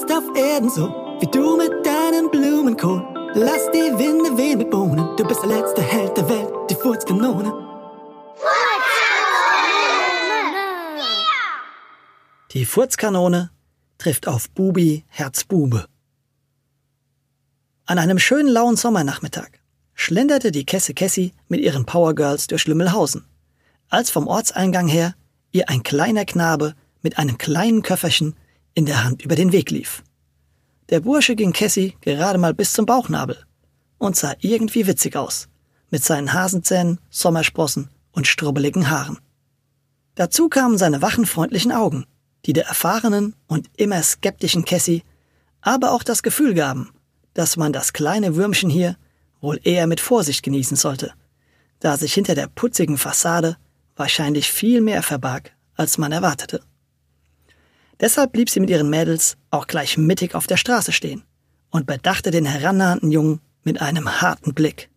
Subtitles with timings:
[0.00, 0.88] jetzt auf Erden so,
[1.20, 3.04] wie du mit deinem Blumenkohl.
[3.34, 7.52] Lass die Winde wehen mit Bohnen, du bist der letzte Held der Welt, die Furzkanone.
[12.52, 13.50] Die Furzkanone
[13.98, 15.86] trifft auf Bubi Herzbube.
[17.86, 19.50] An einem schönen lauen Sommernachmittag
[19.94, 23.26] schlenderte die Kesse Kessi mit ihren Powergirls durch Lümmelhausen,
[23.88, 25.14] als vom Ortseingang her
[25.52, 28.34] ihr ein kleiner Knabe mit einem kleinen Köfferchen
[28.74, 30.02] in der Hand über den Weg lief.
[30.88, 33.38] Der Bursche ging Cassie gerade mal bis zum Bauchnabel
[33.98, 35.48] und sah irgendwie witzig aus,
[35.90, 39.18] mit seinen Hasenzähnen, Sommersprossen und strubbeligen Haaren.
[40.14, 42.06] Dazu kamen seine wachen, freundlichen Augen,
[42.46, 45.02] die der erfahrenen und immer skeptischen Cassie
[45.60, 46.90] aber auch das Gefühl gaben,
[47.34, 48.96] dass man das kleine Würmchen hier
[49.40, 51.12] wohl eher mit Vorsicht genießen sollte,
[51.80, 53.56] da sich hinter der putzigen Fassade
[53.96, 56.62] wahrscheinlich viel mehr verbarg, als man erwartete.
[58.00, 61.22] Deshalb blieb sie mit ihren Mädels auch gleich mittig auf der Straße stehen
[61.70, 64.88] und bedachte den herannahenden Jungen mit einem harten Blick,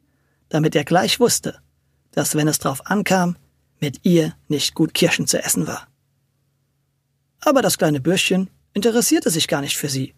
[0.49, 1.59] damit er gleich wusste,
[2.11, 3.35] dass wenn es drauf ankam,
[3.81, 5.87] mit ihr nicht gut Kirschen zu essen war.
[7.41, 10.13] Aber das kleine Bürschchen interessierte sich gar nicht für sie,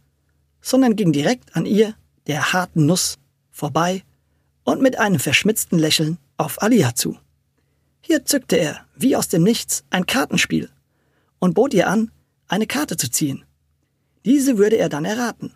[0.62, 1.96] sondern ging direkt an ihr,
[2.28, 3.18] der harten Nuss,
[3.52, 4.04] vorbei
[4.64, 7.18] und mit einem verschmitzten Lächeln auf Alia zu.
[8.02, 10.70] Hier zückte er, wie aus dem Nichts, ein Kartenspiel
[11.40, 12.12] und bot ihr an,
[12.48, 13.46] eine Karte zu ziehen.
[14.26, 15.54] Diese würde er dann erraten.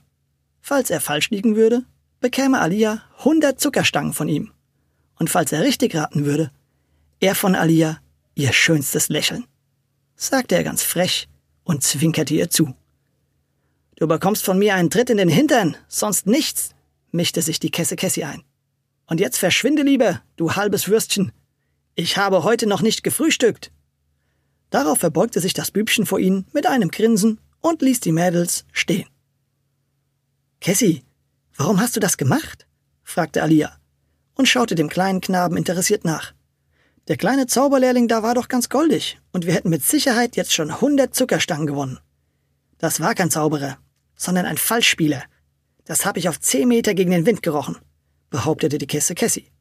[0.62, 1.84] Falls er falsch liegen würde,
[2.20, 4.52] bekäme Alia 100 Zuckerstangen von ihm.
[5.18, 6.52] Und falls er richtig raten würde,
[7.20, 8.00] er von Alia
[8.36, 9.46] ihr schönstes Lächeln,
[10.16, 11.28] sagte er ganz frech
[11.64, 12.74] und zwinkerte ihr zu.
[13.98, 16.70] Du bekommst von mir einen Tritt in den Hintern, sonst nichts,
[17.12, 18.44] mischte sich die Kesse Kessi ein.
[19.08, 21.32] Und jetzt verschwinde lieber, du halbes Würstchen.
[21.96, 23.72] Ich habe heute noch nicht gefrühstückt.
[24.70, 29.08] Darauf verbeugte sich das Bübchen vor ihnen mit einem Grinsen und ließ die Mädels stehen.
[30.62, 31.04] Cassie,
[31.56, 32.68] warum hast du das gemacht?
[33.04, 33.80] fragte Alia
[34.36, 36.34] und schaute dem kleinen Knaben interessiert nach.
[37.08, 40.80] Der kleine Zauberlehrling da war doch ganz goldig und wir hätten mit Sicherheit jetzt schon
[40.80, 42.00] hundert Zuckerstangen gewonnen.
[42.78, 43.80] Das war kein Zauberer,
[44.16, 45.24] sondern ein Falschspieler.
[45.86, 47.78] Das habe ich auf zehn Meter gegen den Wind gerochen,
[48.30, 49.52] behauptete die Kesse Cassie.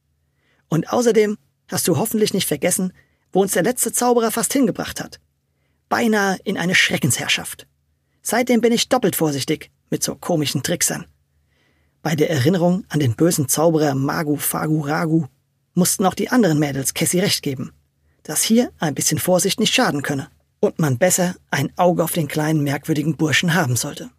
[0.69, 1.39] Und außerdem
[1.69, 2.93] hast du hoffentlich nicht vergessen,
[3.33, 5.21] wo uns der letzte Zauberer fast hingebracht hat.
[5.89, 7.67] Beinahe in eine Schreckensherrschaft.
[8.23, 11.07] Seitdem bin ich doppelt vorsichtig mit so komischen Tricksern.
[12.03, 15.27] Bei der Erinnerung an den bösen Zauberer Magu Fagu Ragu
[15.75, 17.73] mussten auch die anderen Mädels Cassie recht geben,
[18.23, 20.29] dass hier ein bisschen Vorsicht nicht schaden könne
[20.61, 24.11] und man besser ein Auge auf den kleinen merkwürdigen Burschen haben sollte.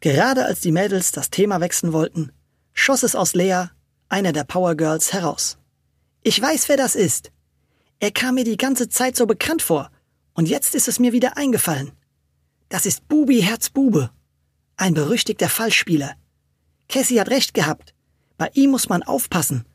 [0.00, 2.32] Gerade als die Mädels das Thema wechseln wollten,
[2.72, 3.66] schoss es aus Lea,
[4.08, 5.58] einer der Power Girls, heraus.
[6.22, 7.30] Ich weiß, wer das ist.
[8.02, 9.88] Er kam mir die ganze Zeit so bekannt vor,
[10.34, 11.92] und jetzt ist es mir wieder eingefallen.
[12.68, 14.10] Das ist Bubi Herzbube,
[14.76, 16.16] ein berüchtigter Fallspieler.
[16.88, 17.94] Cassie hat recht gehabt.
[18.38, 19.66] Bei ihm muss man aufpassen.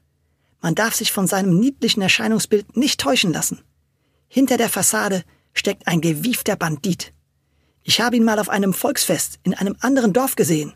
[0.60, 3.62] Man darf sich von seinem niedlichen Erscheinungsbild nicht täuschen lassen.
[4.28, 5.24] Hinter der Fassade
[5.54, 7.14] steckt ein gewiefter Bandit.
[7.82, 10.74] Ich habe ihn mal auf einem Volksfest in einem anderen Dorf gesehen.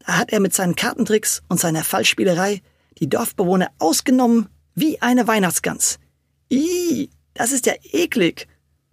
[0.00, 2.62] Da hat er mit seinen Kartentricks und seiner Fallspielerei
[2.98, 6.00] die Dorfbewohner ausgenommen wie eine Weihnachtsgans.
[6.50, 8.48] Ih, das ist ja eklig.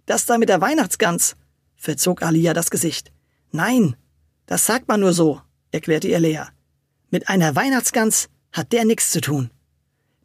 [0.06, 1.36] Das da mit der Weihnachtsgans,
[1.76, 3.12] verzog Alia das Gesicht.
[3.50, 3.96] Nein,
[4.46, 5.40] das sagt man nur so,
[5.70, 6.44] erklärte ihr Lea.
[7.10, 9.50] Mit einer Weihnachtsgans hat der nichts zu tun.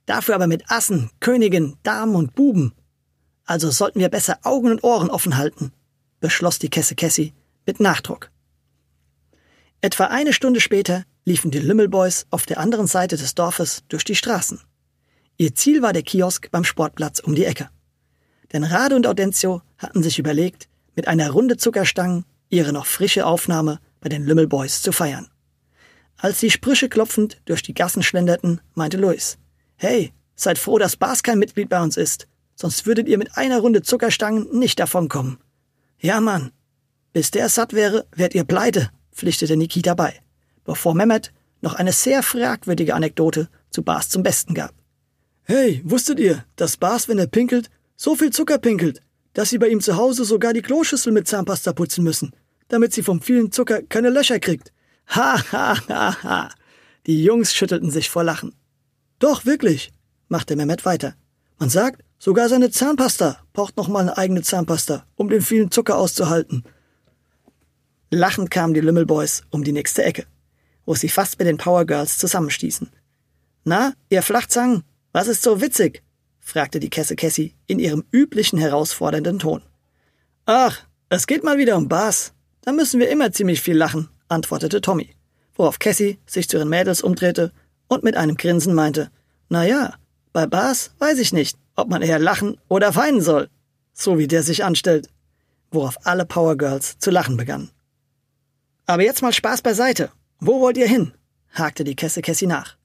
[0.05, 2.73] Dafür aber mit Assen, Königen, Damen und Buben.
[3.45, 5.73] Also sollten wir besser Augen und Ohren offen halten,
[6.19, 7.33] beschloss die Kesse Cassie
[7.65, 8.31] mit Nachdruck.
[9.81, 14.15] Etwa eine Stunde später liefen die Lümmelboys auf der anderen Seite des Dorfes durch die
[14.15, 14.59] Straßen.
[15.37, 17.69] Ihr Ziel war der Kiosk beim Sportplatz um die Ecke.
[18.53, 23.79] Denn Rade und Audencio hatten sich überlegt, mit einer Runde Zuckerstangen ihre noch frische Aufnahme
[23.99, 25.27] bei den Lümmelboys zu feiern.
[26.17, 29.37] Als sie Sprüche klopfend durch die Gassen schlenderten, meinte Louis,
[29.75, 33.59] Hey, seid froh, dass Bas kein Mitglied bei uns ist, sonst würdet ihr mit einer
[33.59, 35.37] Runde Zuckerstangen nicht davonkommen.
[35.99, 36.51] Ja, Mann.
[37.13, 40.19] Bis der satt wäre, wärt ihr pleite, pflichtete Nikita bei,
[40.63, 41.31] bevor Mehmet
[41.61, 44.73] noch eine sehr fragwürdige Anekdote zu Bas zum Besten gab.
[45.49, 49.01] Hey, wusstet ihr, dass Bas, wenn er pinkelt, so viel Zucker pinkelt,
[49.31, 52.33] dass sie bei ihm zu Hause sogar die Kloschüssel mit Zahnpasta putzen müssen,
[52.67, 54.73] damit sie vom vielen Zucker keine Löcher kriegt?
[55.07, 56.49] Ha, ha, ha, ha.
[57.05, 58.55] Die Jungs schüttelten sich vor Lachen.
[59.19, 59.93] Doch, wirklich,
[60.27, 61.15] machte Mehmet weiter.
[61.59, 65.97] Man sagt, sogar seine Zahnpasta braucht noch mal eine eigene Zahnpasta, um den vielen Zucker
[65.97, 66.65] auszuhalten.
[68.11, 70.25] Lachend kamen die Lümmelboys um die nächste Ecke,
[70.85, 72.89] wo sie fast mit den Power Girls zusammenstießen.
[73.63, 76.03] Na, ihr Flachzangen, was ist so witzig?
[76.39, 79.61] fragte die Kesse Cassie in ihrem üblichen herausfordernden Ton.
[80.45, 82.33] Ach, es geht mal wieder um Bas.
[82.61, 85.15] dann müssen wir immer ziemlich viel lachen, antwortete Tommy,
[85.55, 87.51] worauf Cassie sich zu ihren Mädels umdrehte
[87.87, 89.09] und mit einem Grinsen meinte,
[89.49, 89.95] na ja,
[90.33, 93.49] bei Bas weiß ich nicht, ob man eher lachen oder weinen soll,
[93.93, 95.09] so wie der sich anstellt,
[95.71, 97.71] worauf alle Power Girls zu lachen begannen.
[98.85, 100.11] Aber jetzt mal Spaß beiseite.
[100.39, 101.13] Wo wollt ihr hin?
[101.51, 102.77] hakte die Kesse Cassie nach.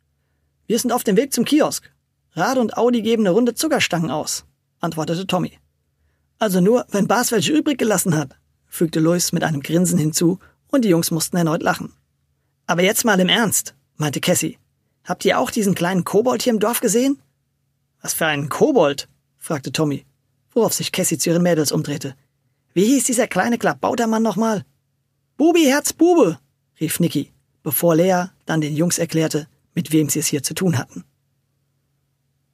[0.66, 1.92] Wir sind auf dem Weg zum Kiosk.
[2.34, 4.44] Rade und Audi geben eine Runde Zuckerstangen aus,
[4.81, 5.58] antwortete Tommy.
[6.38, 8.37] Also nur, wenn Bas welche übrig gelassen hat,
[8.67, 10.38] fügte Lois mit einem Grinsen hinzu,
[10.69, 11.93] und die Jungs mussten erneut lachen.
[12.67, 14.58] Aber jetzt mal im Ernst, meinte Cassie.
[15.05, 17.20] Habt ihr auch diesen kleinen Kobold hier im Dorf gesehen?
[18.00, 19.08] Was für einen Kobold?
[19.37, 20.06] fragte Tommy,
[20.52, 22.14] worauf sich Cassie zu ihren Mädels umdrehte.
[22.73, 24.64] Wie hieß dieser kleine Klabautermann nochmal?
[25.37, 26.38] Bubi, Herz, Bube,
[26.81, 27.31] rief Niki,
[27.62, 31.05] bevor Lea dann den Jungs erklärte, mit wem sie es hier zu tun hatten.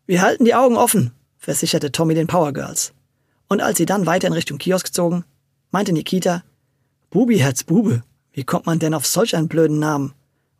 [0.08, 2.94] Wir halten die Augen offen, versicherte Tommy den Power Girls.
[3.46, 5.26] Und als sie dann weiter in Richtung Kiosk zogen,
[5.70, 6.44] meinte Nikita,
[7.10, 8.02] Bubi, Herz, Bube,
[8.32, 10.14] wie kommt man denn auf solch einen blöden Namen?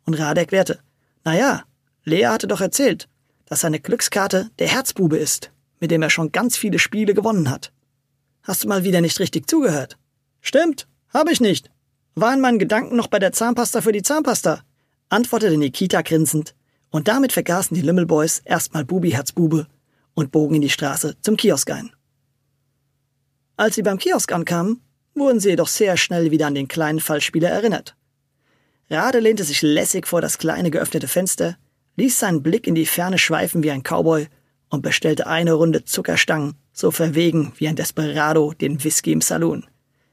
[0.05, 0.77] Und Rade erklärte,
[1.23, 1.63] na ja,
[2.03, 3.09] Lea hatte doch erzählt,
[3.47, 5.49] dass seine Glückskarte der Herzbube ist,
[5.79, 7.71] mit dem er schon ganz viele Spiele gewonnen hat.
[8.43, 9.97] Hast du mal wieder nicht richtig zugehört?
[10.41, 11.71] Stimmt, habe ich nicht.
[12.13, 14.61] War in meinen Gedanken noch bei der Zahnpasta für die Zahnpasta,
[15.09, 16.53] antwortete Nikita grinsend,
[16.91, 19.67] und damit vergaßen die Limmelboys erstmal Bubi Herzbube
[20.13, 21.91] und bogen in die Straße zum Kiosk ein.
[23.57, 24.81] Als sie beim Kiosk ankamen,
[25.15, 27.95] wurden sie jedoch sehr schnell wieder an den kleinen Fallspieler erinnert.
[28.89, 31.57] Rade lehnte sich lässig vor das kleine geöffnete Fenster,
[31.97, 34.27] ließ seinen Blick in die Ferne schweifen wie ein Cowboy
[34.69, 39.67] und bestellte eine Runde Zuckerstangen, so verwegen wie ein Desperado den Whisky im Saloon.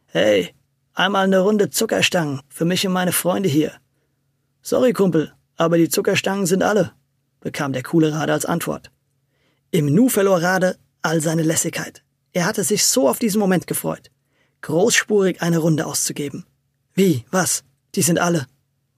[0.07, 0.55] Hey,
[0.93, 3.73] einmal eine Runde Zuckerstangen für mich und meine Freunde hier.
[4.63, 6.93] Sorry, Kumpel, aber die Zuckerstangen sind alle,
[7.41, 8.91] bekam der coole Rade als Antwort.
[9.71, 12.03] Im Nu verlor Rade all seine Lässigkeit.
[12.33, 14.11] Er hatte sich so auf diesen Moment gefreut,
[14.63, 16.45] großspurig eine Runde auszugeben.
[16.95, 17.65] Wie, was?
[17.95, 18.47] Die sind alle.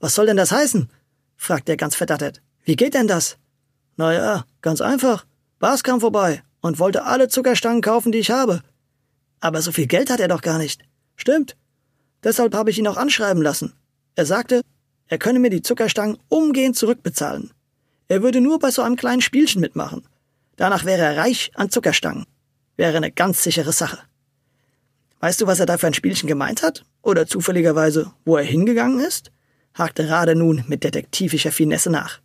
[0.01, 0.91] Was soll denn das heißen?
[1.37, 2.43] fragte er ganz verdattert.
[2.65, 3.39] Wie geht denn das?
[3.97, 5.27] Na ja, ganz einfach.
[5.59, 8.63] Bas kam vorbei und wollte alle Zuckerstangen kaufen, die ich habe.
[9.41, 10.83] Aber so viel Geld hat er doch gar nicht.
[11.17, 11.57] Stimmt.
[12.23, 13.75] Deshalb habe ich ihn auch anschreiben lassen.
[14.15, 14.63] Er sagte,
[15.09, 17.51] er könne mir die Zuckerstangen umgehend zurückbezahlen.
[18.09, 20.07] Er würde nur bei so einem kleinen Spielchen mitmachen.
[20.57, 22.27] Danach wäre er reich an Zuckerstangen.
[22.77, 23.99] Wäre eine ganz sichere Sache.
[25.21, 26.85] Weißt du, was er da für ein Spielchen gemeint hat?
[27.03, 29.33] Oder zufälligerweise, wo er hingegangen ist?
[29.75, 32.21] hakte Rade nun mit detektivischer Finesse nach.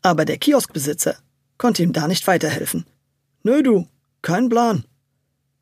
[0.00, 1.16] Aber der Kioskbesitzer
[1.58, 2.86] konnte ihm da nicht weiterhelfen.
[3.42, 3.88] Nö, du,
[4.20, 4.84] kein Plan.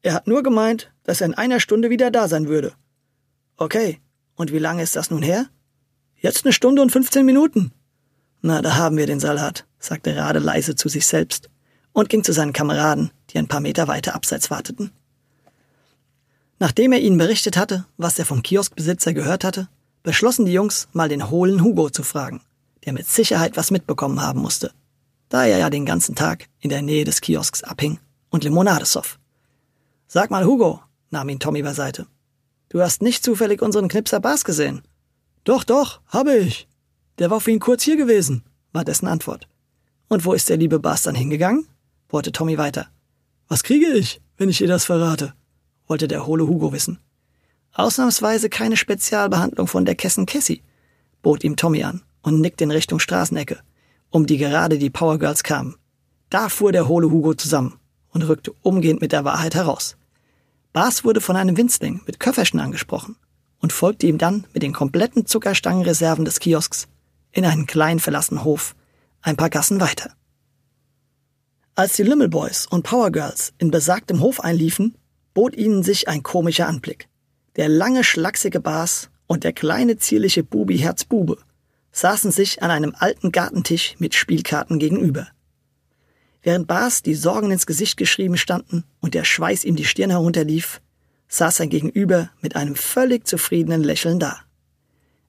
[0.02, 2.72] Er hat nur gemeint, dass er in einer Stunde wieder da sein würde.
[3.56, 4.00] Okay,
[4.34, 5.46] und wie lange ist das nun her?
[6.20, 7.72] Jetzt eine Stunde und 15 Minuten.
[8.42, 11.50] Na, da haben wir den Salat, sagte Rade leise zu sich selbst
[11.92, 14.92] und ging zu seinen Kameraden, die ein paar Meter weiter abseits warteten.
[16.58, 19.68] Nachdem er ihnen berichtet hatte, was er vom Kioskbesitzer gehört hatte,
[20.02, 22.42] beschlossen die Jungs, mal den hohlen Hugo zu fragen
[22.84, 24.72] der mit Sicherheit was mitbekommen haben musste,
[25.28, 27.98] da er ja den ganzen Tag in der Nähe des Kiosks abhing
[28.30, 29.18] und Limonade soff.
[30.06, 30.80] Sag mal, Hugo,
[31.10, 32.06] nahm ihn Tommy beiseite.
[32.68, 34.82] Du hast nicht zufällig unseren Knipser Bas gesehen?
[35.44, 36.68] Doch, doch, habe ich.
[37.18, 39.48] Der war für ihn kurz hier gewesen, war dessen Antwort.
[40.08, 41.66] Und wo ist der liebe Bas dann hingegangen?
[42.08, 42.88] wollte Tommy weiter.
[43.48, 45.34] Was kriege ich, wenn ich ihr das verrate?
[45.86, 46.98] wollte der hohle Hugo wissen.
[47.72, 50.62] Ausnahmsweise keine Spezialbehandlung von der Kessen Cassie,
[51.22, 53.60] bot ihm Tommy an und nickte in Richtung Straßenecke,
[54.10, 55.76] um die gerade die Power Girls kamen.
[56.28, 57.78] Da fuhr der hohle Hugo zusammen
[58.10, 59.96] und rückte umgehend mit der Wahrheit heraus.
[60.72, 63.16] Bas wurde von einem Winzling mit Köfferchen angesprochen
[63.60, 66.88] und folgte ihm dann mit den kompletten Zuckerstangenreserven des Kiosks
[67.32, 68.74] in einen kleinen verlassenen Hof,
[69.22, 70.12] ein paar Gassen weiter.
[71.74, 74.96] Als die Lümmelboys und Power Girls in besagtem Hof einliefen,
[75.34, 77.08] bot ihnen sich ein komischer Anblick.
[77.56, 81.38] Der lange, schlachsige Bas und der kleine, zierliche Bubi Herzbube
[81.92, 85.28] saßen sich an einem alten Gartentisch mit Spielkarten gegenüber.
[86.42, 90.80] Während Bas die Sorgen ins Gesicht geschrieben standen und der Schweiß ihm die Stirn herunterlief,
[91.30, 94.36] saß sein Gegenüber mit einem völlig zufriedenen Lächeln da.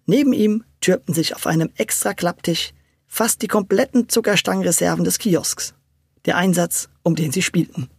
[0.05, 2.73] Neben ihm türmten sich auf einem extra Klapptisch
[3.07, 5.73] fast die kompletten Zuckerstangenreserven des Kiosks,
[6.25, 7.89] der Einsatz, um den sie spielten.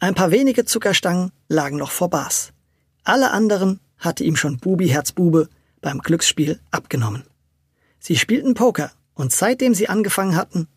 [0.00, 2.52] Ein paar wenige Zuckerstangen lagen noch vor Bas.
[3.04, 5.48] Alle anderen hatte ihm schon Bubi Herzbube
[5.80, 7.24] beim Glücksspiel abgenommen.
[7.98, 10.68] Sie spielten Poker und seitdem sie angefangen hatten,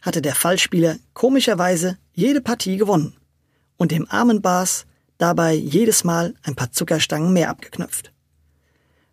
[0.00, 3.14] hatte der Fallspieler komischerweise jede Partie gewonnen
[3.76, 4.86] und dem armen Bas
[5.20, 8.12] dabei jedes Mal ein paar Zuckerstangen mehr abgeknöpft.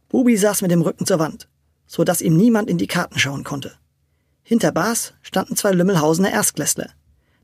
[0.10, 1.50] Bubi saß mit dem Rücken zur Wand,
[1.86, 3.74] so dass ihm niemand in die Karten schauen konnte.
[4.44, 6.90] Hinter Bas standen zwei Lümmelhausener Erstklässler,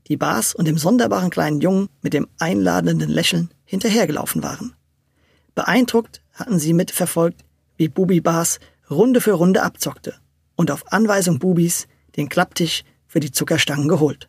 [0.08, 4.74] die Bas und dem sonderbaren kleinen Jungen mit dem einladenden Lächeln hinterhergelaufen waren.
[5.54, 7.44] Beeindruckt hatten sie mitverfolgt,
[7.76, 10.14] wie Bubi Bas Runde für Runde abzockte
[10.56, 14.28] und auf Anweisung Bubis den Klapptisch für die Zuckerstangen geholt.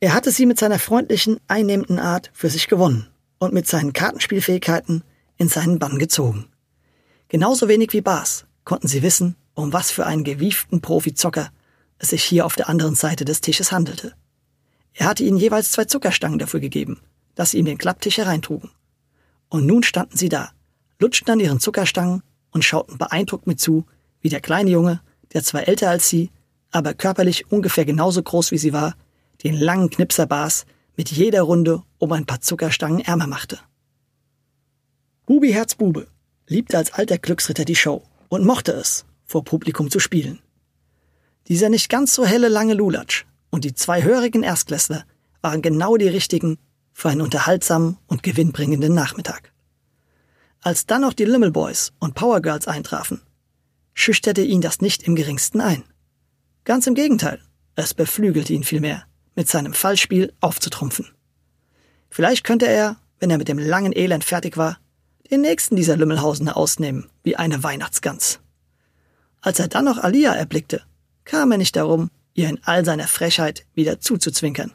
[0.00, 5.02] Er hatte sie mit seiner freundlichen, einnehmenden Art für sich gewonnen und mit seinen Kartenspielfähigkeiten
[5.36, 6.46] in seinen Bann gezogen.
[7.28, 11.50] Genauso wenig wie Bas konnten sie wissen, um was für einen gewieften Profizocker
[11.98, 14.14] es sich hier auf der anderen Seite des Tisches handelte.
[14.92, 17.00] Er hatte ihnen jeweils zwei Zuckerstangen dafür gegeben,
[17.34, 18.70] dass sie ihm den Klapptisch hereintrugen.
[19.48, 20.52] Und nun standen sie da,
[21.00, 23.84] lutschten an ihren Zuckerstangen und schauten beeindruckt mit zu,
[24.20, 25.00] wie der kleine Junge,
[25.32, 26.30] der zwar älter als sie,
[26.70, 28.94] aber körperlich ungefähr genauso groß wie sie war,
[29.44, 30.66] den langen Knipser Bas
[30.96, 33.58] mit jeder Runde um ein paar Zuckerstangen ärmer machte.
[35.26, 36.08] Bubi Herzbube
[36.46, 40.40] liebte als alter Glücksritter die Show und mochte es, vor Publikum zu spielen.
[41.48, 45.04] Dieser nicht ganz so helle lange Lulatsch und die zwei hörigen Erstklässler
[45.40, 46.58] waren genau die richtigen
[46.92, 49.52] für einen unterhaltsamen und gewinnbringenden Nachmittag.
[50.60, 53.20] Als dann noch die Limmel Boys und Power Girls eintrafen,
[53.94, 55.84] schüchterte ihn das nicht im geringsten ein.
[56.64, 57.40] Ganz im Gegenteil,
[57.76, 59.07] es beflügelte ihn vielmehr,
[59.38, 61.06] mit seinem Fallspiel aufzutrumpfen.
[62.10, 64.78] Vielleicht könnte er, wenn er mit dem langen Elend fertig war,
[65.30, 68.40] den nächsten dieser Lümmelhausener ausnehmen, wie eine Weihnachtsgans.
[69.40, 70.82] Als er dann noch Alia erblickte,
[71.24, 74.72] kam er nicht darum, ihr in all seiner Frechheit wieder zuzuzwinkern,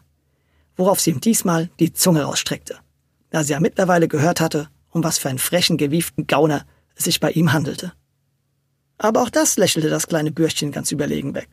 [0.77, 2.77] worauf sie ihm diesmal die Zunge rausstreckte,
[3.31, 6.65] da sie ja mittlerweile gehört hatte, um was für einen frechen, gewieften Gauner
[6.95, 7.91] es sich bei ihm handelte.
[8.97, 11.49] Aber auch das lächelte das kleine Bürstchen ganz überlegen weg.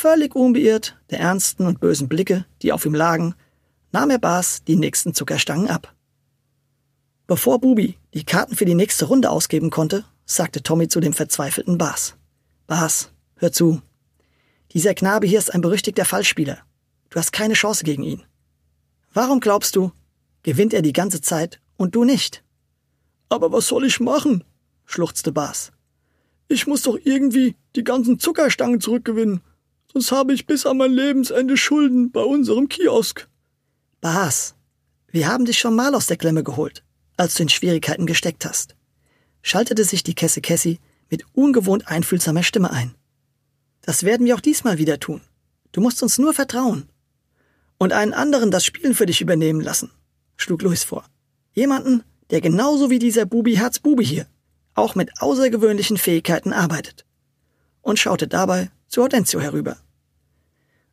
[0.00, 3.34] Völlig unbeirrt der ernsten und bösen Blicke, die auf ihm lagen,
[3.90, 5.92] nahm er Bas die nächsten Zuckerstangen ab.
[7.26, 11.78] Bevor Bubi die Karten für die nächste Runde ausgeben konnte, sagte Tommy zu dem verzweifelten
[11.78, 12.14] Bas.
[12.68, 13.82] Bas, hör zu.
[14.70, 16.58] Dieser Knabe hier ist ein berüchtigter Fallspieler.
[17.10, 18.22] Du hast keine Chance gegen ihn.
[19.12, 19.90] Warum glaubst du,
[20.44, 22.44] gewinnt er die ganze Zeit und du nicht?
[23.30, 24.44] Aber was soll ich machen?
[24.84, 25.72] schluchzte Bas.
[26.46, 29.42] Ich muss doch irgendwie die ganzen Zuckerstangen zurückgewinnen,
[29.92, 33.28] sonst habe ich bis an mein Lebensende Schulden bei unserem Kiosk.
[34.00, 34.54] Bas,
[35.10, 36.84] wir haben dich schon mal aus der Klemme geholt,
[37.16, 38.76] als du in Schwierigkeiten gesteckt hast,
[39.42, 40.78] schaltete sich die Kesse Kessi
[41.10, 42.94] mit ungewohnt einfühlsamer Stimme ein.
[43.80, 45.22] Das werden wir auch diesmal wieder tun.
[45.72, 46.88] Du musst uns nur vertrauen.
[47.78, 49.90] Und einen anderen das Spielen für dich übernehmen lassen,
[50.36, 51.04] schlug Luis vor.
[51.52, 54.26] Jemanden, der genauso wie dieser Bubi Herzbubi hier
[54.74, 57.04] auch mit außergewöhnlichen Fähigkeiten arbeitet.
[57.82, 59.76] Und schaute dabei zu Audencio herüber.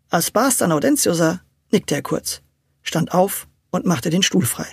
[0.09, 2.41] Als Bas dann Audencio sah, nickte er kurz,
[2.83, 4.67] stand auf und machte den Stuhl frei.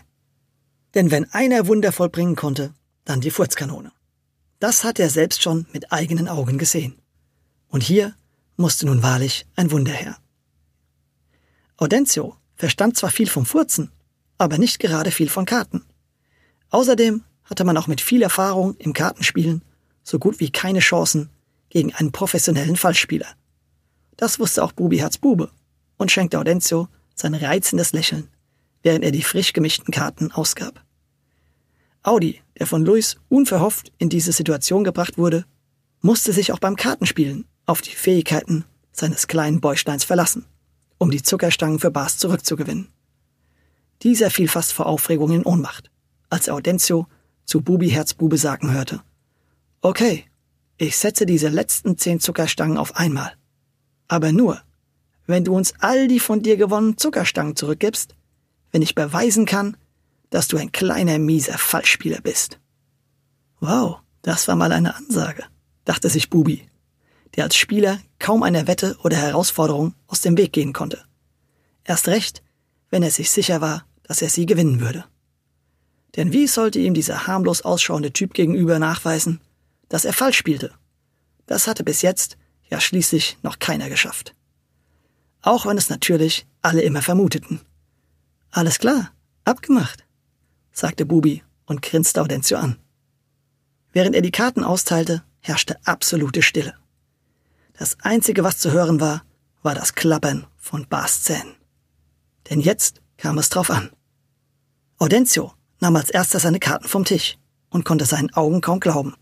[0.94, 2.74] Denn wenn einer Wunder vollbringen konnte,
[3.04, 3.92] dann die Furzkanone.
[4.60, 7.00] Das hat er selbst schon mit eigenen Augen gesehen.
[7.68, 8.14] Und hier
[8.56, 10.16] musste nun wahrlich ein Wunder her.
[11.76, 13.90] Audencio verstand zwar viel vom Furzen,
[14.38, 15.84] aber nicht gerade viel von Karten.
[16.70, 19.62] Außerdem hatte man auch mit viel Erfahrung im Kartenspielen
[20.04, 21.30] so gut wie keine Chancen
[21.72, 23.28] gegen einen professionellen Fallspieler.
[24.18, 25.50] Das wusste auch Bubi Herzbube
[25.96, 28.28] und schenkte Audencio sein reizendes Lächeln,
[28.82, 30.84] während er die frisch gemischten Karten ausgab.
[32.02, 35.46] Audi, der von Luis unverhofft in diese Situation gebracht wurde,
[36.02, 40.44] musste sich auch beim Kartenspielen auf die Fähigkeiten seines kleinen Bäuchleins verlassen,
[40.98, 42.88] um die Zuckerstangen für Bas zurückzugewinnen.
[44.02, 45.90] Dieser fiel fast vor Aufregung in Ohnmacht,
[46.28, 47.06] als Audencio
[47.46, 49.00] zu Bubi Herzbube sagen hörte.
[49.80, 50.26] Okay,
[50.82, 53.32] ich setze diese letzten zehn Zuckerstangen auf einmal.
[54.08, 54.60] Aber nur,
[55.26, 58.14] wenn du uns all die von dir gewonnenen Zuckerstangen zurückgibst,
[58.72, 59.76] wenn ich beweisen kann,
[60.30, 62.58] dass du ein kleiner mieser Fallspieler bist.
[63.60, 65.44] Wow, das war mal eine Ansage,
[65.84, 66.66] dachte sich Bubi,
[67.36, 71.04] der als Spieler kaum einer Wette oder Herausforderung aus dem Weg gehen konnte.
[71.84, 72.42] Erst recht,
[72.90, 75.04] wenn er sich sicher war, dass er sie gewinnen würde.
[76.16, 79.40] Denn wie sollte ihm dieser harmlos ausschauende Typ gegenüber nachweisen,
[79.92, 80.72] dass er falsch spielte?
[81.44, 82.38] Das hatte bis jetzt
[82.70, 84.34] ja schließlich noch keiner geschafft.
[85.42, 87.60] Auch wenn es natürlich alle immer vermuteten.
[88.50, 89.12] Alles klar,
[89.44, 90.06] abgemacht,
[90.72, 92.78] sagte Bubi und grinste Audencio an.
[93.92, 96.74] Während er die Karten austeilte, herrschte absolute Stille.
[97.74, 99.26] Das Einzige, was zu hören war,
[99.62, 101.54] war das Klappern von Bas Zähnen.
[102.48, 103.90] Denn jetzt kam es drauf an.
[104.96, 107.36] Audencio nahm als erster seine Karten vom Tisch
[107.68, 109.16] und konnte seinen Augen kaum glauben.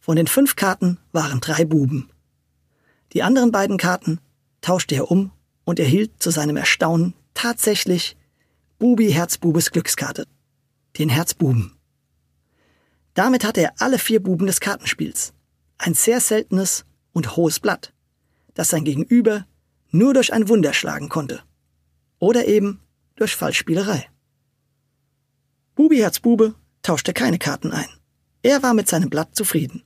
[0.00, 2.10] Von den fünf Karten waren drei Buben.
[3.12, 4.18] Die anderen beiden Karten
[4.62, 5.30] tauschte er um
[5.64, 8.16] und erhielt zu seinem Erstaunen tatsächlich
[8.78, 10.26] Bubi Herzbubes Glückskarte,
[10.98, 11.76] den Herzbuben.
[13.12, 15.34] Damit hatte er alle vier Buben des Kartenspiels,
[15.76, 17.92] ein sehr seltenes und hohes Blatt,
[18.54, 19.46] das sein Gegenüber
[19.90, 21.42] nur durch ein Wunder schlagen konnte.
[22.18, 22.80] Oder eben
[23.16, 24.08] durch Fallspielerei.
[25.74, 27.88] Bubi Herzbube tauschte keine Karten ein.
[28.42, 29.82] Er war mit seinem Blatt zufrieden.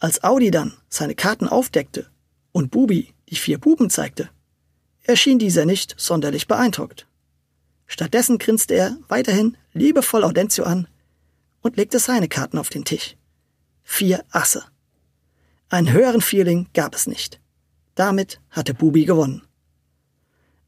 [0.00, 2.10] Als Audi dann seine Karten aufdeckte
[2.52, 4.30] und Bubi die vier Buben zeigte,
[5.02, 7.06] erschien dieser nicht sonderlich beeindruckt.
[7.86, 10.88] Stattdessen grinste er weiterhin liebevoll Audentio an
[11.60, 13.16] und legte seine Karten auf den Tisch.
[13.82, 14.64] Vier Asse.
[15.68, 17.38] Einen höheren Feeling gab es nicht.
[17.94, 19.42] Damit hatte Bubi gewonnen.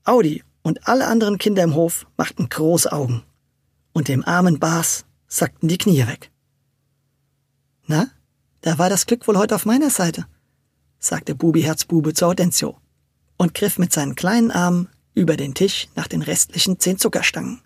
[0.05, 3.23] Audi und alle anderen Kinder im Hof machten große Augen.
[3.95, 6.31] Und dem armen Bas sackten die Knie weg.
[7.87, 8.11] Na,
[8.63, 10.27] da war das Glück wohl heute auf meiner Seite,
[10.99, 12.79] sagte Bubi Herzbube zu Audentio
[13.37, 17.61] und griff mit seinen kleinen Armen über den Tisch nach den restlichen zehn Zuckerstangen.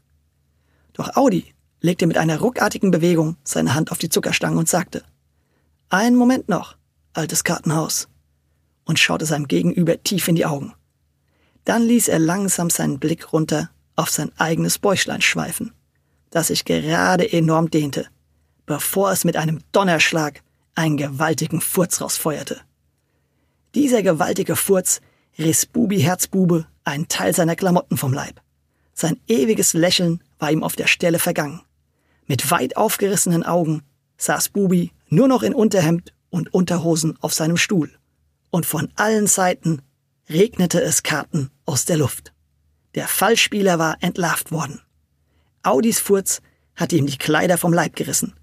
[0.95, 5.05] Doch Audi legte mit einer ruckartigen Bewegung seine Hand auf die Zuckerstangen und sagte,
[5.91, 6.77] einen Moment noch,
[7.13, 8.09] altes Kartenhaus,
[8.85, 10.73] und schaute seinem Gegenüber tief in die Augen.
[11.65, 15.73] Dann ließ er langsam seinen Blick runter auf sein eigenes Bäuchlein schweifen,
[16.31, 18.07] das sich gerade enorm dehnte,
[18.65, 20.43] bevor es mit einem Donnerschlag
[20.77, 22.61] einen gewaltigen Furz rausfeuerte.
[23.75, 25.01] Dieser gewaltige Furz
[25.39, 28.41] riss Bubi Herzbube einen Teil seiner Klamotten vom Leib.
[28.95, 31.63] Sein ewiges Lächeln war ihm auf der Stelle vergangen.
[32.27, 33.83] Mit weit aufgerissenen Augen
[34.17, 37.91] saß Bubi nur noch in Unterhemd und Unterhosen auf seinem Stuhl.
[38.51, 39.83] Und von allen Seiten
[40.29, 42.33] regnete es Karten aus der Luft.
[42.95, 44.81] Der Fallspieler war entlarvt worden.
[45.63, 46.41] Audis Furz
[46.75, 48.35] hatte ihm die Kleider vom Leib gerissen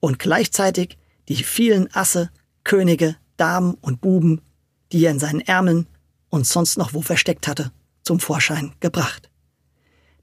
[0.00, 0.98] und gleichzeitig
[1.34, 2.30] die vielen Asse,
[2.64, 4.40] Könige, Damen und Buben,
[4.92, 5.86] die er in seinen Ärmeln
[6.28, 7.72] und sonst noch wo versteckt hatte,
[8.02, 9.30] zum Vorschein gebracht.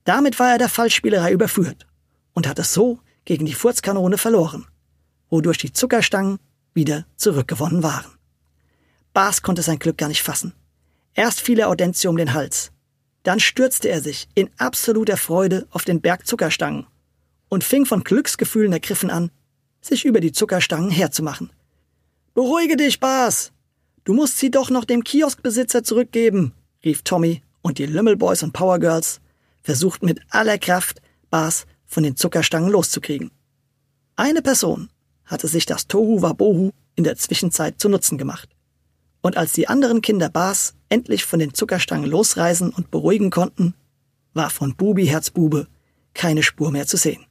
[0.03, 1.87] Damit war er der Fallspielerei überführt
[2.33, 4.65] und hatte so gegen die Furzkanone verloren,
[5.29, 6.39] wodurch die Zuckerstangen
[6.73, 8.11] wieder zurückgewonnen waren.
[9.13, 10.53] Bas konnte sein Glück gar nicht fassen.
[11.13, 12.71] Erst fiel er Audentio um den Hals.
[13.23, 16.87] Dann stürzte er sich in absoluter Freude auf den Berg Zuckerstangen
[17.49, 19.31] und fing von Glücksgefühlen ergriffen an,
[19.89, 21.51] sich über die Zuckerstangen herzumachen.
[22.33, 23.51] Beruhige dich, Bas!
[24.05, 29.19] Du musst sie doch noch dem Kioskbesitzer zurückgeben, rief Tommy, und die Lümmelboys und Powergirls
[29.61, 33.31] versuchten mit aller Kraft, Bas von den Zuckerstangen loszukriegen.
[34.15, 34.89] Eine Person
[35.25, 38.49] hatte sich das Tohu Wabohu in der Zwischenzeit zu Nutzen gemacht.
[39.21, 43.75] Und als die anderen Kinder Bas endlich von den Zuckerstangen losreisen und beruhigen konnten,
[44.33, 45.67] war von Bubi Herzbube
[46.13, 47.25] keine Spur mehr zu sehen.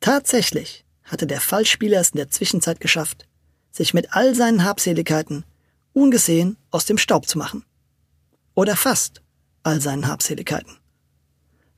[0.00, 3.26] Tatsächlich hatte der Fallspieler es in der Zwischenzeit geschafft,
[3.70, 5.44] sich mit all seinen Habseligkeiten
[5.92, 7.64] ungesehen aus dem Staub zu machen.
[8.54, 9.22] Oder fast
[9.62, 10.72] all seinen Habseligkeiten.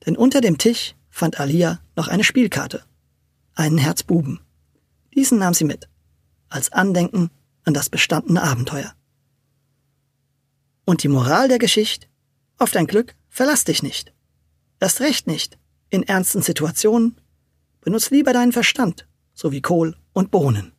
[0.06, 2.84] Denn unter dem Tisch fand Alia noch eine Spielkarte.
[3.54, 4.40] Einen Herzbuben.
[5.14, 5.88] Diesen nahm sie mit.
[6.48, 7.30] Als Andenken
[7.64, 8.94] an das bestandene Abenteuer.
[10.84, 12.06] Und die Moral der Geschichte?
[12.58, 14.12] Auf dein Glück verlass dich nicht.
[14.80, 15.58] Erst recht nicht.
[15.90, 17.20] In ernsten Situationen
[17.80, 19.06] benutz lieber deinen Verstand,
[19.40, 20.72] sowie Kohl und Bohnen.